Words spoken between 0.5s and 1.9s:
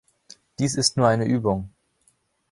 Dies ist nur eine Übung.